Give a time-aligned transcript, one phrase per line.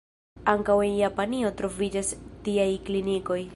[0.53, 2.11] Ankaŭ en Japanio troviĝas
[2.49, 3.41] tiaj klinikoj.